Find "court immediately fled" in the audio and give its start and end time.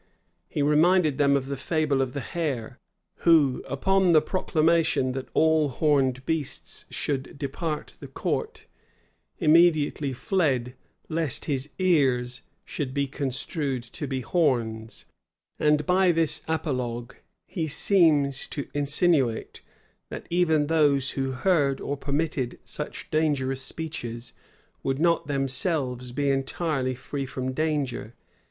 8.07-10.73